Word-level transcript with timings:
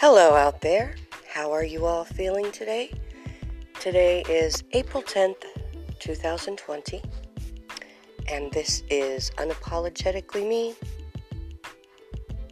Hello 0.00 0.36
out 0.36 0.60
there. 0.60 0.94
How 1.28 1.50
are 1.50 1.64
you 1.64 1.84
all 1.84 2.04
feeling 2.04 2.52
today? 2.52 2.92
Today 3.80 4.22
is 4.28 4.62
April 4.70 5.02
10th, 5.02 5.42
2020, 5.98 7.02
and 8.30 8.52
this 8.52 8.84
is 8.90 9.32
Unapologetically 9.38 10.48
Me 10.48 10.76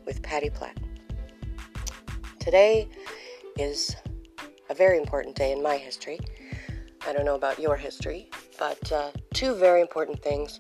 with 0.05 0.21
Patty 0.25 0.51
Platt. 0.51 0.77
Today 2.41 2.89
is 3.57 3.95
a 4.69 4.75
very 4.75 4.99
important 4.99 5.37
day 5.37 5.53
in 5.53 5.63
my 5.63 5.77
history. 5.77 6.19
I 7.07 7.13
don't 7.13 7.25
know 7.25 7.37
about 7.37 7.61
your 7.61 7.77
history, 7.77 8.29
but 8.59 8.91
uh, 8.91 9.13
two 9.35 9.55
very 9.55 9.81
important 9.81 10.21
things 10.21 10.59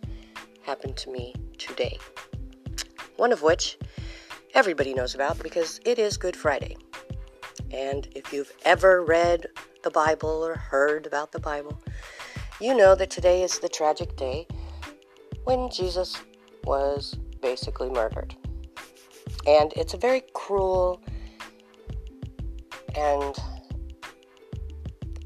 happened 0.62 0.96
to 0.98 1.10
me 1.10 1.34
today. 1.58 1.98
One 3.16 3.32
of 3.32 3.42
which 3.42 3.76
everybody 4.56 4.94
knows 4.94 5.14
about 5.14 5.38
because 5.42 5.80
it 5.84 5.98
is 5.98 6.16
Good 6.16 6.34
Friday. 6.34 6.78
And 7.72 8.08
if 8.16 8.32
you've 8.32 8.50
ever 8.64 9.04
read 9.04 9.44
the 9.82 9.90
Bible 9.90 10.30
or 10.30 10.56
heard 10.56 11.06
about 11.06 11.30
the 11.30 11.38
Bible, 11.38 11.78
you 12.58 12.74
know 12.74 12.94
that 12.94 13.10
today 13.10 13.42
is 13.42 13.58
the 13.58 13.68
tragic 13.68 14.16
day 14.16 14.46
when 15.44 15.68
Jesus 15.70 16.16
was 16.64 17.18
basically 17.42 17.90
murdered. 17.90 18.34
And 19.46 19.74
it's 19.76 19.92
a 19.92 19.98
very 19.98 20.22
cruel 20.32 21.02
and 22.96 23.36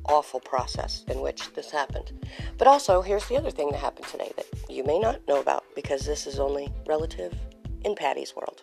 awful 0.07 0.41
process 0.41 1.05
in 1.07 1.21
which 1.21 1.53
this 1.53 1.71
happened. 1.71 2.27
But 2.59 2.67
also, 2.67 3.01
here's 3.01 3.27
the 3.27 3.37
other 3.37 3.53
thing 3.53 3.71
that 3.71 3.79
happened 3.79 4.09
today 4.09 4.33
that 4.37 4.47
you 4.69 4.83
may 4.83 4.99
not 4.99 5.21
know 5.29 5.41
about 5.41 5.63
because 5.77 6.05
this 6.05 6.27
is 6.27 6.41
only 6.41 6.69
relative 6.89 7.33
in 7.85 7.95
Patty's 7.95 8.35
world. 8.35 8.61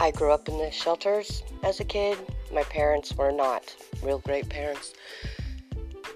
I 0.00 0.12
grew 0.12 0.30
up 0.30 0.48
in 0.48 0.58
the 0.58 0.70
shelters 0.70 1.42
as 1.64 1.80
a 1.80 1.84
kid. 1.84 2.18
My 2.52 2.62
parents 2.62 3.12
were 3.16 3.32
not 3.32 3.74
real 4.00 4.20
great 4.20 4.48
parents. 4.48 4.94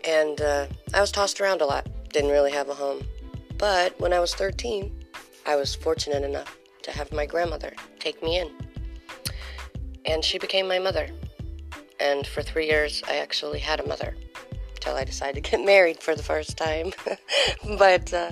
And 0.04 0.40
uh, 0.40 0.66
I 0.94 1.00
was 1.00 1.10
tossed 1.10 1.40
around 1.40 1.62
a 1.62 1.66
lot, 1.66 1.88
didn't 2.12 2.30
really 2.30 2.52
have 2.52 2.68
a 2.68 2.74
home. 2.74 3.02
But 3.58 3.98
when 4.00 4.12
I 4.12 4.20
was 4.20 4.34
13, 4.34 5.04
I 5.46 5.56
was 5.56 5.74
fortunate 5.74 6.22
enough 6.22 6.56
to 6.82 6.92
have 6.92 7.12
my 7.12 7.26
grandmother 7.26 7.72
take 7.98 8.22
me 8.22 8.38
in. 8.38 8.50
And 10.04 10.24
she 10.24 10.38
became 10.38 10.68
my 10.68 10.78
mother. 10.78 11.08
And 11.98 12.24
for 12.24 12.42
three 12.42 12.66
years, 12.66 13.02
I 13.08 13.16
actually 13.16 13.58
had 13.58 13.80
a 13.80 13.86
mother 13.86 14.16
until 14.76 14.94
I 14.94 15.02
decided 15.04 15.42
to 15.42 15.50
get 15.50 15.64
married 15.64 15.98
for 15.98 16.14
the 16.14 16.22
first 16.22 16.56
time. 16.56 16.92
but 17.78 18.12
uh, 18.14 18.30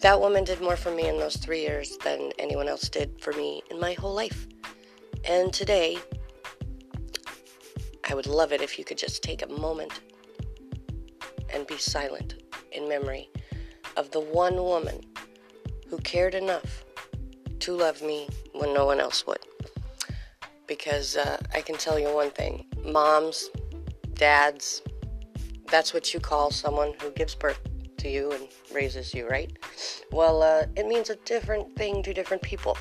that 0.00 0.20
woman 0.20 0.42
did 0.42 0.60
more 0.60 0.76
for 0.76 0.90
me 0.90 1.08
in 1.08 1.18
those 1.18 1.36
three 1.36 1.60
years 1.60 1.96
than 1.98 2.32
anyone 2.40 2.66
else 2.66 2.88
did 2.88 3.20
for 3.20 3.32
me 3.34 3.62
in 3.70 3.78
my 3.78 3.92
whole 3.92 4.14
life. 4.14 4.48
And 5.24 5.52
today, 5.52 5.98
I 8.08 8.14
would 8.14 8.26
love 8.26 8.52
it 8.52 8.60
if 8.60 8.78
you 8.78 8.84
could 8.84 8.98
just 8.98 9.22
take 9.22 9.42
a 9.42 9.48
moment 9.48 10.00
and 11.52 11.66
be 11.66 11.76
silent 11.78 12.42
in 12.72 12.88
memory 12.88 13.28
of 13.96 14.10
the 14.10 14.20
one 14.20 14.56
woman 14.56 15.00
who 15.88 15.98
cared 15.98 16.34
enough 16.34 16.84
to 17.60 17.72
love 17.72 18.00
me 18.02 18.28
when 18.52 18.72
no 18.72 18.86
one 18.86 19.00
else 19.00 19.26
would. 19.26 19.40
Because 20.66 21.16
uh, 21.16 21.38
I 21.54 21.60
can 21.60 21.76
tell 21.76 21.98
you 21.98 22.12
one 22.14 22.30
thing 22.30 22.66
moms, 22.84 23.50
dads, 24.14 24.82
that's 25.70 25.92
what 25.92 26.14
you 26.14 26.20
call 26.20 26.50
someone 26.50 26.94
who 27.00 27.10
gives 27.10 27.34
birth 27.34 27.60
to 27.98 28.08
you 28.08 28.32
and 28.32 28.48
raises 28.72 29.14
you, 29.14 29.28
right? 29.28 29.56
Well, 30.10 30.42
uh, 30.42 30.64
it 30.76 30.86
means 30.86 31.10
a 31.10 31.16
different 31.16 31.76
thing 31.76 32.02
to 32.02 32.14
different 32.14 32.42
people. 32.42 32.76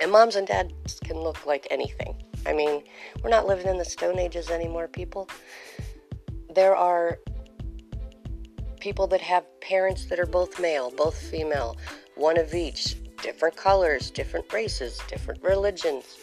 And 0.00 0.12
moms 0.12 0.36
and 0.36 0.46
dads 0.46 1.00
can 1.04 1.18
look 1.18 1.46
like 1.46 1.66
anything. 1.70 2.22
I 2.46 2.52
mean, 2.52 2.82
we're 3.22 3.30
not 3.30 3.46
living 3.46 3.66
in 3.66 3.78
the 3.78 3.84
Stone 3.84 4.18
Ages 4.18 4.50
anymore, 4.50 4.88
people. 4.88 5.28
There 6.54 6.76
are 6.76 7.18
people 8.78 9.06
that 9.08 9.20
have 9.20 9.44
parents 9.60 10.06
that 10.06 10.18
are 10.20 10.26
both 10.26 10.60
male, 10.60 10.90
both 10.90 11.16
female, 11.16 11.76
one 12.14 12.38
of 12.38 12.54
each, 12.54 12.96
different 13.22 13.56
colors, 13.56 14.10
different 14.10 14.52
races, 14.52 15.00
different 15.08 15.42
religions. 15.42 16.18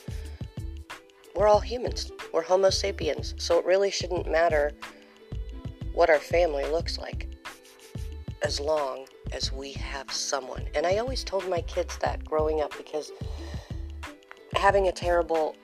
We're 1.35 1.47
all 1.47 1.59
humans. 1.59 2.11
We're 2.31 2.43
Homo 2.43 2.69
sapiens. 2.69 3.33
So 3.37 3.59
it 3.59 3.65
really 3.65 3.91
shouldn't 3.91 4.31
matter 4.31 4.71
what 5.93 6.09
our 6.09 6.19
family 6.19 6.65
looks 6.65 6.97
like 6.97 7.27
as 8.43 8.59
long 8.59 9.07
as 9.31 9.51
we 9.51 9.73
have 9.73 10.11
someone. 10.11 10.65
And 10.75 10.85
I 10.85 10.97
always 10.97 11.23
told 11.23 11.49
my 11.49 11.61
kids 11.61 11.97
that 11.99 12.23
growing 12.23 12.61
up 12.61 12.75
because 12.77 13.11
having 14.63 14.87
a 14.87 14.91
terrible 14.93 15.57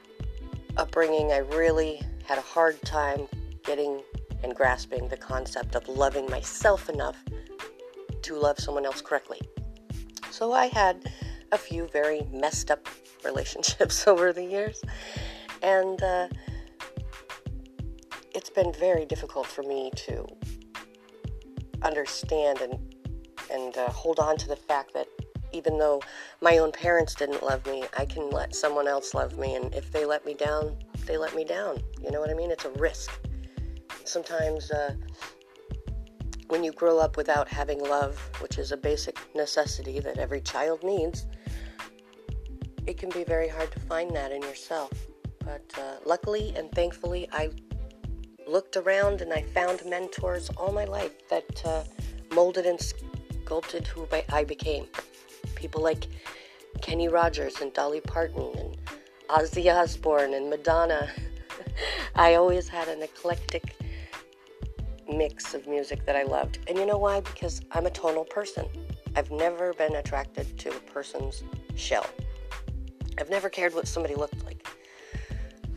upbringing, 0.75 1.31
I 1.31 1.37
really 1.37 2.01
had 2.25 2.37
a 2.37 2.41
hard 2.41 2.81
time 2.81 3.29
getting 3.63 4.03
and 4.43 4.53
grasping 4.53 5.07
the 5.07 5.15
concept 5.15 5.73
of 5.75 5.87
loving 5.87 6.29
myself 6.29 6.89
enough 6.89 7.15
to 8.23 8.35
love 8.35 8.59
someone 8.59 8.85
else 8.85 8.99
correctly. 8.99 9.39
So 10.31 10.51
I 10.51 10.65
had 10.65 11.13
a 11.53 11.57
few 11.57 11.87
very 11.87 12.27
messed 12.29 12.71
up 12.71 12.89
relationships 13.23 14.05
over 14.11 14.33
the 14.33 14.43
years, 14.43 14.81
and 15.61 16.03
uh, 16.03 16.27
it's 18.35 18.49
been 18.49 18.73
very 18.73 19.05
difficult 19.05 19.47
for 19.47 19.63
me 19.63 19.91
to 20.07 20.27
understand 21.83 22.59
and 22.59 22.77
and 23.49 23.77
uh, 23.77 23.89
hold 23.91 24.19
on 24.19 24.35
to 24.35 24.47
the 24.49 24.57
fact 24.57 24.93
that 24.93 25.07
even 25.51 25.77
though 25.77 26.01
my 26.41 26.57
own 26.57 26.71
parents 26.71 27.15
didn't 27.15 27.43
love 27.43 27.65
me, 27.65 27.83
I 27.97 28.05
can 28.05 28.29
let 28.29 28.55
someone 28.55 28.87
else 28.87 29.13
love 29.13 29.37
me. 29.37 29.55
And 29.55 29.73
if 29.73 29.91
they 29.91 30.05
let 30.05 30.25
me 30.25 30.33
down, 30.33 30.77
they 31.05 31.17
let 31.17 31.35
me 31.35 31.43
down. 31.43 31.81
You 32.01 32.11
know 32.11 32.19
what 32.19 32.29
I 32.29 32.33
mean? 32.33 32.51
It's 32.51 32.65
a 32.65 32.71
risk. 32.71 33.11
Sometimes 34.05 34.71
uh, 34.71 34.95
when 36.47 36.63
you 36.63 36.71
grow 36.71 36.99
up 36.99 37.17
without 37.17 37.47
having 37.47 37.79
love, 37.79 38.17
which 38.39 38.57
is 38.57 38.71
a 38.71 38.77
basic 38.77 39.17
necessity 39.35 39.99
that 39.99 40.17
every 40.17 40.41
child 40.41 40.83
needs, 40.83 41.27
it 42.87 42.97
can 42.97 43.09
be 43.09 43.23
very 43.23 43.47
hard 43.47 43.71
to 43.71 43.79
find 43.81 44.15
that 44.15 44.31
in 44.31 44.41
yourself. 44.41 44.91
But 45.45 45.71
uh, 45.77 45.97
luckily 46.05 46.53
and 46.55 46.71
thankfully, 46.71 47.29
I 47.31 47.49
looked 48.47 48.77
around 48.77 49.21
and 49.21 49.31
I 49.31 49.43
found 49.43 49.83
mentors 49.85 50.49
all 50.57 50.71
my 50.71 50.85
life 50.85 51.27
that 51.29 51.65
uh, 51.65 51.83
molded 52.33 52.65
and 52.65 52.79
sculpted 52.79 53.85
who 53.87 54.07
I 54.31 54.43
became 54.43 54.87
people 55.59 55.83
like 55.83 56.07
Kenny 56.81 57.09
Rogers 57.09 57.59
and 57.61 57.73
Dolly 57.73 58.01
Parton 58.01 58.51
and 58.57 58.77
Ozzy 59.29 59.71
Osbourne 59.71 60.33
and 60.33 60.49
Madonna. 60.49 61.09
I 62.15 62.35
always 62.35 62.67
had 62.67 62.87
an 62.87 63.03
eclectic 63.03 63.75
mix 65.11 65.53
of 65.53 65.67
music 65.67 66.05
that 66.05 66.15
I 66.15 66.23
loved. 66.23 66.59
And 66.67 66.77
you 66.77 66.85
know 66.85 66.97
why? 66.97 67.21
Because 67.21 67.61
I'm 67.71 67.85
a 67.85 67.91
tonal 67.91 68.25
person. 68.25 68.65
I've 69.15 69.31
never 69.31 69.73
been 69.73 69.95
attracted 69.95 70.57
to 70.59 70.69
a 70.69 70.79
person's 70.79 71.43
shell. 71.75 72.05
I've 73.19 73.29
never 73.29 73.49
cared 73.49 73.73
what 73.73 73.87
somebody 73.87 74.15
looked 74.15 74.45
like. 74.45 74.65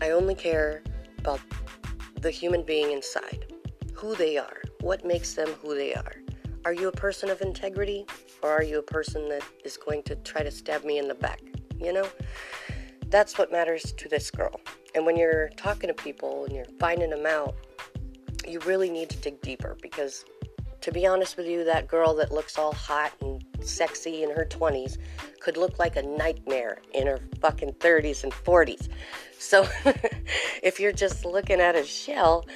I 0.01 0.11
only 0.11 0.35
care 0.35 0.83
about 1.19 1.41
the 2.21 2.31
human 2.31 2.63
being 2.63 2.93
inside, 2.93 3.53
who 3.95 4.15
they 4.15 4.37
are, 4.37 4.63
what 4.81 5.05
makes 5.05 5.35
them 5.35 5.49
who 5.61 5.75
they 5.75 5.95
are. 5.95 6.13
Are 6.65 6.73
you 6.73 6.89
a 6.89 6.93
person 6.93 7.31
of 7.31 7.41
integrity 7.41 8.07
or 8.43 8.51
are 8.51 8.63
you 8.63 8.79
a 8.79 8.83
person 8.83 9.29
that 9.29 9.43
is 9.65 9.77
going 9.77 10.03
to 10.05 10.17
try 10.17 10.43
to 10.43 10.51
stab 10.51 10.85
me 10.85 10.99
in 10.99 11.09
the 11.09 11.15
back? 11.15 11.41
You 11.79 11.93
know? 11.93 12.09
That's 13.07 13.37
what 13.37 13.53
matters 13.53 13.93
to 13.93 14.09
this 14.09 14.31
girl. 14.31 14.61
And 14.95 15.05
when 15.05 15.17
you're 15.17 15.51
talking 15.57 15.89
to 15.89 15.95
people 15.95 16.45
and 16.45 16.55
you're 16.55 16.65
finding 16.81 17.11
them 17.11 17.27
out, 17.27 17.55
you 18.47 18.59
really 18.61 18.91
need 18.91 19.11
to 19.11 19.17
dig 19.19 19.41
deeper 19.43 19.77
because, 19.83 20.25
to 20.81 20.91
be 20.91 21.07
honest 21.07 21.37
with 21.37 21.47
you, 21.47 21.63
that 21.65 21.89
girl 21.89 22.15
that 22.17 22.33
looks 22.33 22.59
all 22.59 22.73
hot 22.73 23.13
and 23.21 23.45
sexy 23.61 24.23
in 24.23 24.31
her 24.31 24.47
20s 24.49 24.99
could 25.41 25.57
look 25.57 25.79
like 25.79 25.97
a 25.97 26.03
nightmare 26.03 26.79
in 26.95 27.07
her 27.07 27.21
fucking 27.41 27.73
30s 27.75 28.25
and 28.25 28.33
40s. 28.33 28.89
So, 29.39 29.69
if 30.63 30.81
you're 30.81 30.93
just 30.93 31.25
looking 31.25 31.61
at 31.61 31.77
a 31.77 31.85
shell, 31.85 32.47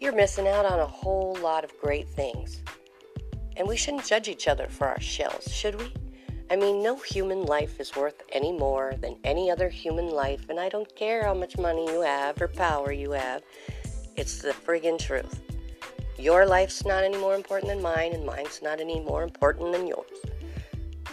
you're 0.00 0.14
missing 0.14 0.48
out 0.48 0.64
on 0.64 0.78
a 0.78 0.86
whole 0.86 1.36
lot 1.42 1.64
of 1.64 1.78
great 1.80 2.08
things. 2.08 2.62
And 3.58 3.66
we 3.66 3.76
shouldn't 3.76 4.06
judge 4.06 4.28
each 4.28 4.46
other 4.46 4.68
for 4.68 4.86
our 4.86 5.00
shells, 5.00 5.52
should 5.52 5.74
we? 5.74 5.92
I 6.48 6.56
mean, 6.56 6.82
no 6.82 6.96
human 6.96 7.42
life 7.42 7.80
is 7.80 7.96
worth 7.96 8.22
any 8.32 8.52
more 8.52 8.94
than 9.02 9.18
any 9.24 9.50
other 9.50 9.68
human 9.68 10.08
life, 10.08 10.48
and 10.48 10.58
I 10.58 10.68
don't 10.68 10.94
care 10.96 11.24
how 11.24 11.34
much 11.34 11.58
money 11.58 11.84
you 11.92 12.00
have 12.00 12.40
or 12.40 12.48
power 12.48 12.92
you 12.92 13.10
have. 13.10 13.42
It's 14.16 14.38
the 14.38 14.52
friggin' 14.52 14.98
truth. 14.98 15.42
Your 16.16 16.46
life's 16.46 16.86
not 16.86 17.04
any 17.04 17.18
more 17.18 17.34
important 17.34 17.68
than 17.70 17.82
mine, 17.82 18.12
and 18.12 18.24
mine's 18.24 18.62
not 18.62 18.80
any 18.80 19.00
more 19.00 19.24
important 19.24 19.72
than 19.72 19.86
yours. 19.86 20.18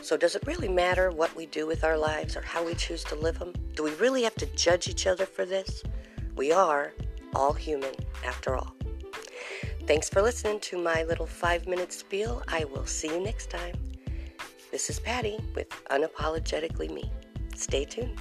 So, 0.02 0.16
does 0.16 0.36
it 0.36 0.46
really 0.46 0.70
matter 0.70 1.10
what 1.10 1.36
we 1.36 1.48
do 1.48 1.66
with 1.66 1.84
our 1.84 1.98
lives 1.98 2.38
or 2.38 2.42
how 2.42 2.64
we 2.64 2.76
choose 2.76 3.04
to 3.06 3.16
live 3.16 3.40
them? 3.40 3.54
Do 3.74 3.84
we 3.84 3.94
really 3.96 4.24
have 4.24 4.36
to 4.36 4.46
judge 4.56 4.88
each 4.88 5.08
other 5.08 5.26
for 5.26 5.46
this? 5.46 5.84
We 6.36 6.52
are 6.52 6.94
all 7.34 7.54
human, 7.54 7.96
after 8.24 8.56
all. 8.56 8.75
Thanks 9.88 10.10
for 10.10 10.24
listening 10.24 10.60
to 10.62 10.80
my 10.80 11.04
little 11.04 11.28
five 11.28 11.68
minute 11.68 11.94
spiel. 11.94 12.42
I 12.48 12.64
will 12.64 12.88
see 12.88 13.08
you 13.08 13.20
next 13.20 13.52
time. 13.52 13.76
This 14.72 14.90
is 14.90 15.00
Patty 15.00 15.38
with 15.54 15.70
Unapologetically 15.92 16.90
Me. 16.90 17.12
Stay 17.56 17.86
tuned. 17.86 18.18